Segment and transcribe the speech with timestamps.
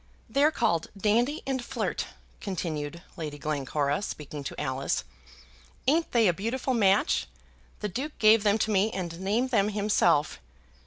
[0.27, 2.07] "They're called Dandy and Flirt,"
[2.39, 5.03] continued Lady Glencora, speaking to Alice.
[5.85, 7.27] "Ain't they a beautiful match?
[7.81, 10.39] The Duke gave them to me and named them himself.